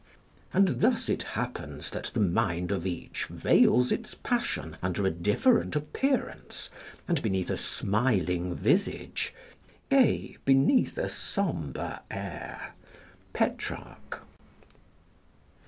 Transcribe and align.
["And 0.51 0.79
thus 0.81 1.09
it 1.09 1.21
happens 1.21 1.91
that 1.91 2.05
the 2.15 2.19
mind 2.19 2.71
of 2.71 2.87
each 2.87 3.25
veils 3.27 3.91
its 3.91 4.15
passion 4.15 4.75
under 4.81 5.05
a 5.05 5.11
different 5.11 5.75
appearance, 5.75 6.71
and 7.07 7.21
beneath 7.21 7.51
a 7.51 7.55
smiling 7.57 8.55
visage, 8.55 9.31
gay 9.91 10.37
beneath 10.43 10.97
a 10.97 11.07
sombre 11.07 12.01
air." 12.09 12.73
Petrarch. 13.31 14.23